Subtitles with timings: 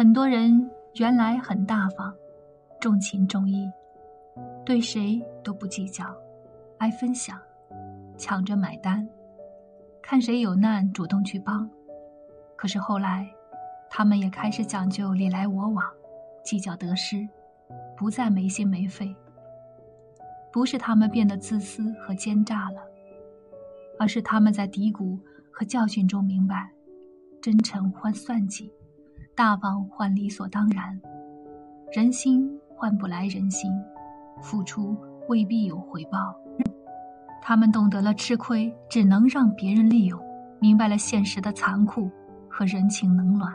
[0.00, 2.10] 很多人原来很大方，
[2.80, 3.70] 重情重义，
[4.64, 6.06] 对谁都不计较，
[6.78, 7.38] 爱分享，
[8.16, 9.06] 抢着买单，
[10.00, 11.68] 看谁有难主动去帮。
[12.56, 13.30] 可是后来，
[13.90, 15.84] 他们也开始讲究你来我往，
[16.42, 17.28] 计较得失，
[17.94, 19.14] 不再没心没肺。
[20.50, 22.80] 不是他们变得自私和奸诈了，
[23.98, 25.18] 而是他们在低谷
[25.52, 26.70] 和教训中明白：
[27.42, 28.72] 真诚换算计，
[29.40, 31.00] 大方换理所当然，
[31.94, 33.72] 人心换不来人心，
[34.42, 34.94] 付出
[35.30, 36.36] 未必有回报。
[37.40, 40.20] 他们懂得了吃亏只能让别人利用，
[40.60, 42.10] 明白了现实的残酷
[42.50, 43.50] 和人情冷暖。